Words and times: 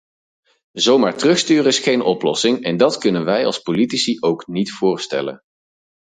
Zomaar 0.73 1.15
terugsturen 1.17 1.65
is 1.65 1.79
geen 1.79 2.01
oplossing, 2.01 2.63
en 2.63 2.77
dat 2.77 2.97
kunnen 2.97 3.25
wij 3.25 3.45
als 3.45 3.59
politici 3.59 4.19
ook 4.19 4.47
niet 4.47 4.71
voorstellen. 4.73 5.41